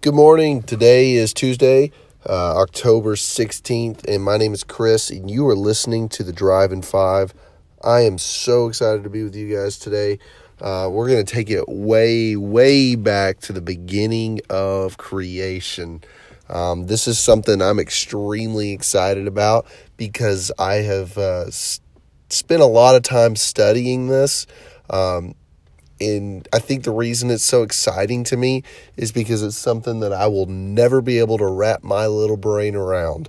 Good 0.00 0.14
morning. 0.14 0.62
Today 0.62 1.14
is 1.14 1.34
Tuesday, 1.34 1.90
uh, 2.24 2.56
October 2.56 3.16
16th, 3.16 4.04
and 4.06 4.22
my 4.22 4.36
name 4.36 4.54
is 4.54 4.62
Chris, 4.62 5.10
and 5.10 5.28
you 5.28 5.44
are 5.48 5.56
listening 5.56 6.08
to 6.10 6.22
the 6.22 6.32
Drive 6.32 6.70
in 6.70 6.82
Five. 6.82 7.34
I 7.82 8.02
am 8.02 8.16
so 8.16 8.68
excited 8.68 9.02
to 9.02 9.10
be 9.10 9.24
with 9.24 9.34
you 9.34 9.56
guys 9.56 9.76
today. 9.76 10.20
Uh, 10.60 10.88
we're 10.88 11.08
going 11.08 11.26
to 11.26 11.34
take 11.34 11.50
it 11.50 11.68
way, 11.68 12.36
way 12.36 12.94
back 12.94 13.40
to 13.40 13.52
the 13.52 13.60
beginning 13.60 14.40
of 14.48 14.98
creation. 14.98 16.04
Um, 16.48 16.86
this 16.86 17.08
is 17.08 17.18
something 17.18 17.60
I'm 17.60 17.80
extremely 17.80 18.70
excited 18.70 19.26
about 19.26 19.66
because 19.96 20.52
I 20.60 20.74
have 20.74 21.18
uh, 21.18 21.46
s- 21.48 21.80
spent 22.28 22.62
a 22.62 22.66
lot 22.66 22.94
of 22.94 23.02
time 23.02 23.34
studying 23.34 24.06
this. 24.06 24.46
Um, 24.90 25.34
and 26.00 26.48
I 26.52 26.58
think 26.58 26.84
the 26.84 26.90
reason 26.90 27.30
it's 27.30 27.44
so 27.44 27.62
exciting 27.62 28.24
to 28.24 28.36
me 28.36 28.62
is 28.96 29.12
because 29.12 29.42
it's 29.42 29.56
something 29.56 30.00
that 30.00 30.12
I 30.12 30.26
will 30.26 30.46
never 30.46 31.00
be 31.00 31.18
able 31.18 31.38
to 31.38 31.46
wrap 31.46 31.82
my 31.82 32.06
little 32.06 32.36
brain 32.36 32.74
around. 32.74 33.28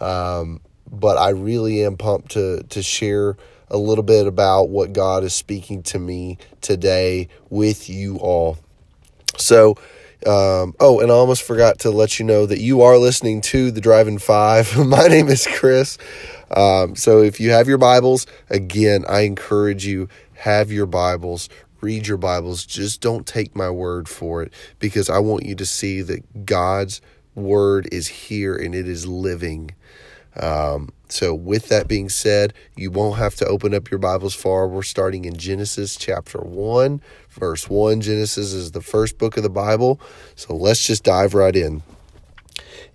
Um, 0.00 0.60
but 0.90 1.16
I 1.16 1.30
really 1.30 1.84
am 1.84 1.96
pumped 1.96 2.32
to 2.32 2.62
to 2.64 2.82
share 2.82 3.36
a 3.68 3.76
little 3.76 4.04
bit 4.04 4.26
about 4.26 4.68
what 4.68 4.92
God 4.92 5.24
is 5.24 5.34
speaking 5.34 5.82
to 5.84 5.98
me 5.98 6.38
today 6.60 7.28
with 7.50 7.88
you 7.88 8.16
all. 8.18 8.58
So, 9.36 9.70
um, 10.26 10.74
oh, 10.78 11.00
and 11.00 11.10
I 11.10 11.14
almost 11.14 11.42
forgot 11.42 11.80
to 11.80 11.90
let 11.90 12.18
you 12.18 12.24
know 12.24 12.46
that 12.46 12.60
you 12.60 12.82
are 12.82 12.96
listening 12.98 13.40
to 13.42 13.70
the 13.70 13.80
Drive 13.80 14.06
in 14.06 14.18
Five. 14.18 14.76
My 14.86 15.08
name 15.08 15.28
is 15.28 15.46
Chris. 15.46 15.98
Um, 16.50 16.94
so 16.94 17.20
if 17.22 17.40
you 17.40 17.50
have 17.50 17.66
your 17.66 17.78
Bibles, 17.78 18.26
again, 18.48 19.04
I 19.08 19.20
encourage 19.22 19.86
you 19.86 20.08
have 20.34 20.70
your 20.70 20.86
Bibles, 20.86 21.48
read 21.84 22.06
your 22.06 22.16
Bibles. 22.16 22.64
Just 22.64 23.02
don't 23.02 23.26
take 23.26 23.54
my 23.54 23.68
word 23.68 24.08
for 24.08 24.42
it 24.42 24.54
because 24.78 25.10
I 25.10 25.18
want 25.18 25.44
you 25.44 25.54
to 25.56 25.66
see 25.66 26.00
that 26.00 26.46
God's 26.46 27.02
word 27.34 27.86
is 27.92 28.08
here 28.08 28.56
and 28.56 28.74
it 28.74 28.88
is 28.88 29.06
living. 29.06 29.70
Um, 30.34 30.88
so, 31.10 31.34
with 31.34 31.68
that 31.68 31.86
being 31.86 32.08
said, 32.08 32.54
you 32.74 32.90
won't 32.90 33.18
have 33.18 33.34
to 33.36 33.46
open 33.46 33.74
up 33.74 33.90
your 33.90 33.98
Bibles 33.98 34.34
far. 34.34 34.66
We're 34.66 34.82
starting 34.82 35.26
in 35.26 35.36
Genesis 35.36 35.94
chapter 35.94 36.38
1, 36.38 37.02
verse 37.28 37.68
1. 37.68 38.00
Genesis 38.00 38.54
is 38.54 38.70
the 38.72 38.80
first 38.80 39.18
book 39.18 39.36
of 39.36 39.42
the 39.42 39.50
Bible. 39.50 40.00
So, 40.36 40.56
let's 40.56 40.84
just 40.84 41.04
dive 41.04 41.34
right 41.34 41.54
in. 41.54 41.82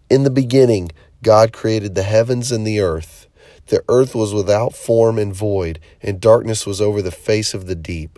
In 0.10 0.24
the 0.24 0.32
beginning, 0.32 0.92
God 1.22 1.54
created 1.54 1.94
the 1.94 2.04
heavens 2.04 2.52
and 2.52 2.66
the 2.66 2.80
earth. 2.80 3.28
The 3.68 3.84
earth 3.88 4.16
was 4.16 4.34
without 4.34 4.74
form 4.74 5.20
and 5.20 5.34
void, 5.34 5.80
and 6.02 6.20
darkness 6.20 6.66
was 6.66 6.82
over 6.82 7.04
the 7.04 7.12
face 7.12 7.54
of 7.54 7.68
the 7.68 7.76
deep. 7.76 8.18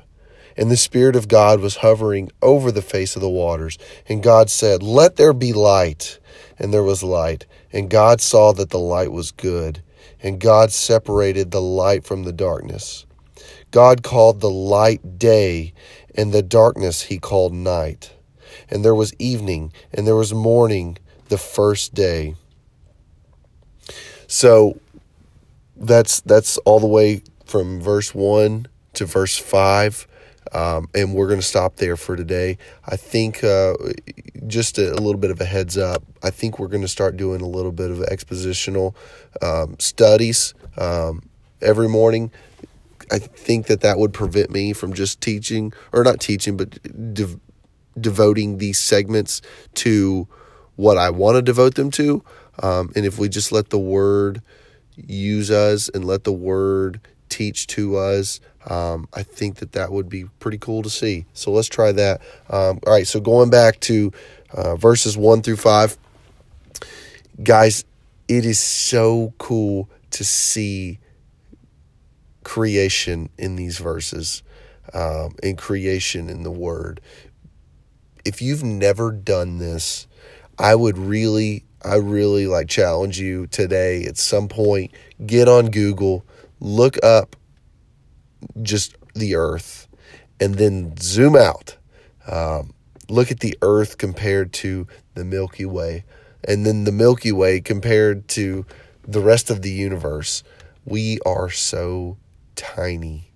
And 0.61 0.69
the 0.69 0.77
Spirit 0.77 1.15
of 1.15 1.27
God 1.27 1.59
was 1.59 1.77
hovering 1.77 2.31
over 2.39 2.71
the 2.71 2.83
face 2.83 3.15
of 3.15 3.21
the 3.23 3.27
waters. 3.27 3.79
And 4.07 4.21
God 4.21 4.47
said, 4.47 4.83
Let 4.83 5.15
there 5.15 5.33
be 5.33 5.53
light. 5.53 6.19
And 6.59 6.71
there 6.71 6.83
was 6.83 7.01
light. 7.01 7.47
And 7.73 7.89
God 7.89 8.21
saw 8.21 8.53
that 8.53 8.69
the 8.69 8.77
light 8.77 9.11
was 9.11 9.31
good. 9.31 9.81
And 10.21 10.39
God 10.39 10.71
separated 10.71 11.49
the 11.49 11.63
light 11.63 12.03
from 12.03 12.25
the 12.25 12.31
darkness. 12.31 13.07
God 13.71 14.03
called 14.03 14.39
the 14.39 14.51
light 14.51 15.17
day, 15.17 15.73
and 16.13 16.31
the 16.31 16.43
darkness 16.43 17.01
he 17.01 17.17
called 17.17 17.53
night. 17.53 18.13
And 18.69 18.85
there 18.85 18.93
was 18.93 19.15
evening, 19.15 19.73
and 19.91 20.05
there 20.05 20.15
was 20.15 20.31
morning 20.31 20.99
the 21.29 21.39
first 21.39 21.95
day. 21.95 22.35
So 24.27 24.79
that's 25.75 26.21
that's 26.21 26.59
all 26.59 26.79
the 26.79 26.85
way 26.85 27.23
from 27.47 27.81
verse 27.81 28.13
1 28.13 28.67
to 28.93 29.05
verse 29.07 29.39
5 29.39 30.05
um, 30.53 30.87
and 30.93 31.13
we're 31.13 31.27
going 31.27 31.39
to 31.39 31.45
stop 31.45 31.77
there 31.77 31.95
for 31.95 32.15
today. 32.15 32.57
I 32.85 32.97
think 32.97 33.43
uh, 33.43 33.73
just 34.47 34.77
a, 34.77 34.91
a, 34.93 34.99
little 34.99 35.19
bit 35.19 35.31
of 35.31 35.39
a 35.39 35.45
heads 35.45 35.77
up. 35.77 36.03
I 36.23 36.29
think 36.29 36.59
we're 36.59 36.67
going 36.67 36.81
to 36.81 36.87
start 36.87 37.17
doing 37.17 37.41
a 37.41 37.47
little 37.47 37.71
bit 37.71 37.89
of 37.89 37.99
expositional 37.99 38.95
um, 39.41 39.75
studies 39.79 40.53
um, 40.77 41.23
every 41.61 41.87
morning. 41.87 42.31
I 43.11 43.19
think 43.19 43.67
that 43.67 43.81
that 43.81 43.97
would 43.97 44.13
prevent 44.13 44.51
me 44.51 44.73
from 44.73 44.93
just 44.93 45.21
teaching, 45.21 45.73
or 45.91 46.03
not 46.03 46.19
teaching, 46.19 46.57
but 46.57 47.13
de- 47.13 47.39
devoting 47.99 48.57
these 48.57 48.79
segments 48.79 49.41
to 49.75 50.27
what 50.75 50.97
I 50.97 51.09
want 51.09 51.35
to 51.35 51.41
devote 51.41 51.75
them 51.75 51.91
to. 51.91 52.23
Um, 52.61 52.91
and 52.95 53.05
if 53.05 53.17
we 53.17 53.29
just 53.29 53.51
let 53.51 53.69
the 53.69 53.79
word 53.79 54.41
use 54.95 55.51
us 55.51 55.89
and 55.89 56.05
let 56.05 56.23
the 56.23 56.31
word 56.31 57.01
teach 57.29 57.67
to 57.67 57.97
us, 57.97 58.39
um, 58.67 59.07
I 59.13 59.23
think 59.23 59.57
that 59.57 59.71
that 59.73 59.91
would 59.91 60.09
be 60.09 60.25
pretty 60.39 60.57
cool 60.57 60.83
to 60.83 60.89
see. 60.89 61.25
So 61.33 61.51
let's 61.51 61.67
try 61.67 61.91
that. 61.93 62.21
Um, 62.49 62.79
all 62.85 62.93
right, 62.93 63.07
so 63.07 63.19
going 63.19 63.49
back 63.49 63.79
to 63.81 64.11
uh, 64.53 64.75
verses 64.75 65.17
1 65.17 65.41
through 65.41 65.57
5. 65.57 65.97
Guys, 67.43 67.85
it 68.27 68.45
is 68.45 68.59
so 68.59 69.33
cool 69.37 69.89
to 70.11 70.23
see 70.23 70.99
creation 72.43 73.29
in 73.37 73.55
these 73.55 73.77
verses 73.77 74.43
um, 74.93 75.35
and 75.41 75.57
creation 75.57 76.29
in 76.29 76.43
the 76.43 76.51
Word. 76.51 77.01
If 78.23 78.41
you've 78.41 78.63
never 78.63 79.11
done 79.11 79.57
this, 79.57 80.07
I 80.59 80.75
would 80.75 80.97
really, 80.97 81.65
I 81.83 81.95
really 81.95 82.45
like 82.45 82.67
challenge 82.67 83.19
you 83.19 83.47
today 83.47 84.05
at 84.05 84.17
some 84.17 84.47
point. 84.47 84.91
Get 85.25 85.47
on 85.47 85.71
Google, 85.71 86.23
look 86.59 87.03
up 87.03 87.35
just 88.61 88.95
the 89.13 89.35
earth 89.35 89.87
and 90.39 90.55
then 90.55 90.95
zoom 90.97 91.35
out. 91.35 91.77
Um, 92.27 92.73
look 93.09 93.31
at 93.31 93.39
the 93.39 93.57
earth 93.61 93.97
compared 93.97 94.53
to 94.53 94.87
the 95.13 95.23
Milky 95.23 95.65
Way, 95.65 96.03
and 96.43 96.65
then 96.65 96.83
the 96.83 96.91
Milky 96.91 97.31
Way 97.31 97.61
compared 97.61 98.27
to 98.29 98.65
the 99.07 99.21
rest 99.21 99.49
of 99.49 99.61
the 99.61 99.71
universe. 99.71 100.43
We 100.85 101.19
are 101.25 101.49
so 101.49 102.17
tiny. 102.55 103.31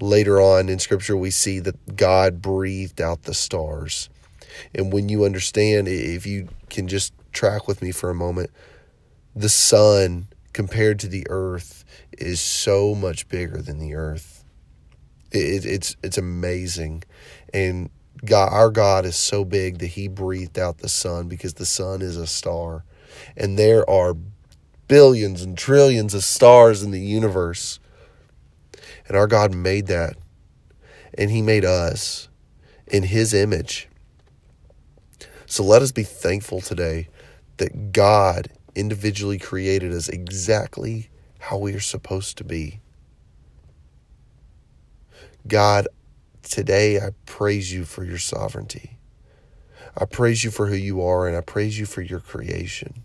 Later 0.00 0.40
on 0.40 0.68
in 0.68 0.78
Scripture, 0.78 1.16
we 1.16 1.30
see 1.30 1.58
that 1.60 1.96
God 1.96 2.40
breathed 2.40 3.00
out 3.00 3.24
the 3.24 3.34
stars. 3.34 4.08
And 4.74 4.92
when 4.92 5.08
you 5.08 5.24
understand, 5.24 5.88
if 5.88 6.26
you 6.26 6.48
can 6.68 6.88
just 6.88 7.12
track 7.32 7.68
with 7.68 7.82
me 7.82 7.92
for 7.92 8.10
a 8.10 8.14
moment, 8.14 8.50
the 9.34 9.48
sun 9.48 10.28
compared 10.52 10.98
to 11.00 11.08
the 11.08 11.26
earth 11.28 11.84
is 12.18 12.40
so 12.40 12.94
much 12.94 13.28
bigger 13.28 13.62
than 13.62 13.78
the 13.78 13.94
earth. 13.94 14.39
It, 15.32 15.64
it's 15.64 15.96
it's 16.02 16.18
amazing, 16.18 17.04
and 17.54 17.90
God, 18.24 18.52
our 18.52 18.70
God 18.70 19.04
is 19.06 19.16
so 19.16 19.44
big 19.44 19.78
that 19.78 19.88
He 19.88 20.08
breathed 20.08 20.58
out 20.58 20.78
the 20.78 20.88
sun 20.88 21.28
because 21.28 21.54
the 21.54 21.66
sun 21.66 22.02
is 22.02 22.16
a 22.16 22.26
star, 22.26 22.84
and 23.36 23.58
there 23.58 23.88
are 23.88 24.14
billions 24.88 25.42
and 25.42 25.56
trillions 25.56 26.14
of 26.14 26.24
stars 26.24 26.82
in 26.82 26.90
the 26.90 27.00
universe, 27.00 27.78
and 29.06 29.16
our 29.16 29.26
God 29.26 29.54
made 29.54 29.86
that, 29.86 30.16
and 31.14 31.30
He 31.30 31.42
made 31.42 31.64
us 31.64 32.28
in 32.86 33.04
His 33.04 33.32
image. 33.32 33.88
So 35.46 35.64
let 35.64 35.82
us 35.82 35.92
be 35.92 36.02
thankful 36.02 36.60
today 36.60 37.08
that 37.56 37.92
God 37.92 38.50
individually 38.74 39.38
created 39.38 39.92
us 39.92 40.08
exactly 40.08 41.10
how 41.38 41.58
we 41.58 41.74
are 41.74 41.80
supposed 41.80 42.38
to 42.38 42.44
be. 42.44 42.80
God, 45.46 45.88
today 46.42 46.98
I 46.98 47.10
praise 47.26 47.72
you 47.72 47.84
for 47.84 48.04
your 48.04 48.18
sovereignty. 48.18 48.98
I 49.96 50.04
praise 50.04 50.44
you 50.44 50.50
for 50.50 50.66
who 50.66 50.76
you 50.76 51.02
are, 51.02 51.26
and 51.26 51.36
I 51.36 51.40
praise 51.40 51.78
you 51.78 51.86
for 51.86 52.02
your 52.02 52.20
creation. 52.20 53.02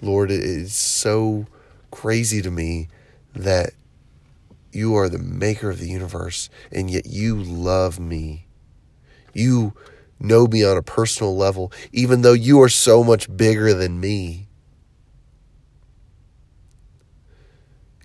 Lord, 0.00 0.30
it 0.30 0.42
is 0.42 0.74
so 0.74 1.46
crazy 1.90 2.42
to 2.42 2.50
me 2.50 2.88
that 3.34 3.70
you 4.72 4.94
are 4.96 5.08
the 5.08 5.18
maker 5.18 5.70
of 5.70 5.78
the 5.78 5.88
universe, 5.88 6.48
and 6.70 6.90
yet 6.90 7.06
you 7.06 7.36
love 7.36 7.98
me. 7.98 8.46
You 9.34 9.74
know 10.18 10.46
me 10.46 10.64
on 10.64 10.76
a 10.76 10.82
personal 10.82 11.36
level, 11.36 11.72
even 11.92 12.22
though 12.22 12.32
you 12.32 12.60
are 12.62 12.68
so 12.68 13.02
much 13.02 13.34
bigger 13.34 13.74
than 13.74 14.00
me. 14.00 14.48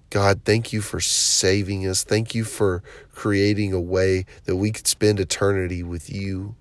God, 0.09 0.41
thank 0.45 0.71
you 0.71 0.81
for 0.81 0.99
saving 0.99 1.87
us. 1.87 2.03
Thank 2.03 2.33
you 2.33 2.43
for 2.43 2.81
creating 3.13 3.73
a 3.73 3.81
way 3.81 4.25
that 4.45 4.55
we 4.55 4.71
could 4.71 4.87
spend 4.87 5.19
eternity 5.19 5.83
with 5.83 6.09
you. 6.09 6.55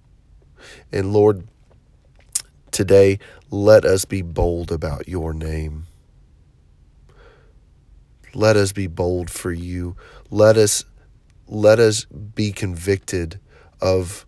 And 0.92 1.12
Lord, 1.12 1.46
today, 2.72 3.18
let 3.50 3.84
us 3.84 4.04
be 4.04 4.22
bold 4.22 4.72
about 4.72 5.08
your 5.08 5.32
name. 5.32 5.86
Let 8.34 8.56
us 8.56 8.72
be 8.72 8.86
bold 8.86 9.30
for 9.30 9.52
you. 9.52 9.96
Let 10.30 10.56
us 10.56 10.84
let 11.48 11.78
us 11.78 12.04
be 12.04 12.50
convicted 12.52 13.38
of 13.80 14.26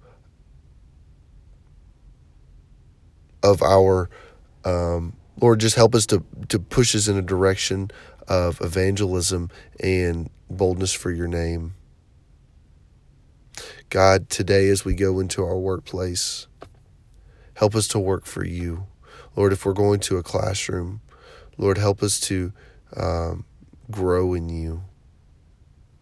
of 3.43 3.63
our 3.63 4.09
um, 4.65 5.15
Lord, 5.41 5.61
just 5.61 5.77
help 5.77 5.95
us 5.95 6.07
to 6.07 6.25
to 6.49 6.59
push 6.59 6.95
us 6.95 7.09
in 7.09 7.17
a 7.17 7.23
direction 7.23 7.91
of 8.29 8.61
evangelism 8.61 9.51
and 9.81 10.31
boldness 10.51 10.93
for 10.93 11.11
your 11.11 11.29
name. 11.29 11.75
God, 13.91 14.29
today 14.29 14.69
as 14.69 14.85
we 14.85 14.95
go 14.95 15.19
into 15.19 15.43
our 15.43 15.59
workplace, 15.59 16.47
help 17.55 17.75
us 17.75 17.89
to 17.89 17.99
work 17.99 18.27
for 18.27 18.45
you. 18.45 18.87
Lord, 19.35 19.53
if 19.53 19.65
we're 19.65 19.73
going 19.73 20.01
to 20.01 20.19
a 20.19 20.23
classroom, 20.23 21.01
Lord, 21.57 21.79
help 21.79 22.03
us 22.03 22.21
to 22.21 22.53
um, 22.97 23.45
grow 23.91 24.35
in 24.35 24.49
you. 24.49 24.85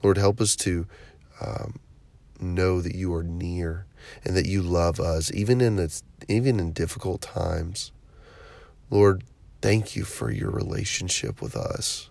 Lord, 0.02 0.19
help 0.19 0.40
us 0.40 0.56
to 0.56 0.87
um, 1.40 1.78
know 2.40 2.81
that 2.81 2.94
you 2.94 3.14
are 3.14 3.23
near 3.23 3.87
and 4.25 4.37
that 4.37 4.46
you 4.46 4.62
love 4.62 5.00
us, 5.00 5.32
even 5.32 5.61
in 5.61 5.76
the, 5.76 6.02
even 6.28 6.61
in 6.61 6.73
difficult 6.73 7.23
times. 7.23 7.93
Lord, 8.90 9.25
thank 9.62 9.96
you 9.96 10.05
for 10.05 10.31
your 10.31 10.50
relationship 10.50 11.40
with 11.40 11.56
us. 11.56 12.11